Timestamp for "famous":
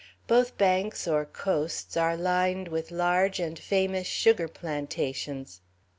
3.59-4.07